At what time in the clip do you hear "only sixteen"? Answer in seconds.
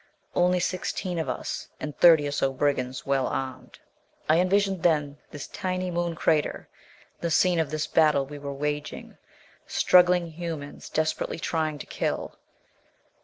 0.33-1.19